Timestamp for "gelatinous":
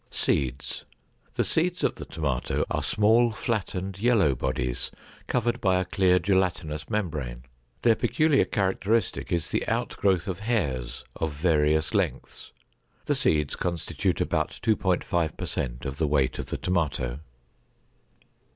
6.17-6.89